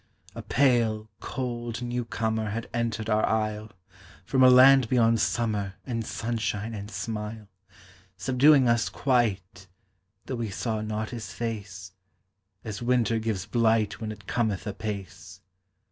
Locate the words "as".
12.63-12.81